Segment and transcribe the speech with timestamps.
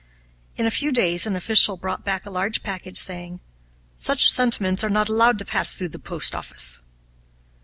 [0.55, 3.39] In a few days an official brought back a large package, saying,
[3.95, 6.79] "Such sentiments are not allowed to pass through the post office."